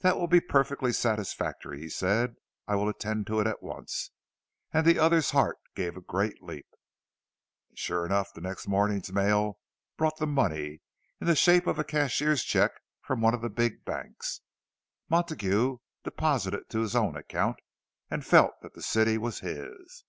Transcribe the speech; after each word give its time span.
"That 0.00 0.18
will 0.18 0.26
be 0.26 0.42
perfectly 0.42 0.92
satisfactory," 0.92 1.80
he 1.80 1.88
said. 1.88 2.34
"I 2.68 2.74
will 2.76 2.90
attend 2.90 3.26
to 3.28 3.40
it 3.40 3.46
at 3.46 3.62
once." 3.62 4.10
And 4.70 4.84
the 4.86 4.98
other's 4.98 5.30
heart 5.30 5.56
gave 5.74 5.96
a 5.96 6.02
great 6.02 6.42
leap. 6.42 6.66
And 7.70 7.78
sure 7.78 8.04
enough, 8.04 8.34
the 8.34 8.42
next 8.42 8.68
morning's 8.68 9.10
mail 9.10 9.60
brought 9.96 10.18
the 10.18 10.26
money, 10.26 10.82
in 11.22 11.26
the 11.26 11.34
shape 11.34 11.66
of 11.66 11.78
a 11.78 11.84
cashier's 11.84 12.44
cheque 12.44 12.82
from 13.00 13.22
one 13.22 13.32
of 13.32 13.40
the 13.40 13.48
big 13.48 13.82
banks. 13.86 14.42
Montague 15.08 15.78
deposited 16.04 16.58
it 16.60 16.68
to 16.68 16.80
his 16.80 16.94
own 16.94 17.16
account, 17.16 17.56
and 18.10 18.26
felt 18.26 18.52
that 18.60 18.74
the 18.74 18.82
city 18.82 19.16
was 19.16 19.40
his! 19.40 20.04